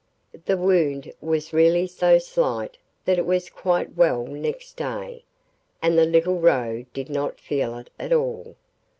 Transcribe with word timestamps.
The 0.45 0.57
wound 0.57 1.13
was 1.21 1.53
really 1.53 1.85
so 1.85 2.17
slight 2.17 2.75
that 3.05 3.19
it 3.19 3.25
was 3.27 3.51
quite 3.51 3.95
well 3.95 4.25
next 4.25 4.75
day, 4.75 5.25
and 5.79 5.95
the 5.95 6.07
little 6.07 6.39
Roe 6.39 6.85
did 6.91 7.07
not 7.07 7.39
feel 7.39 7.77
it 7.77 7.91
at 7.99 8.11
all. 8.11 8.55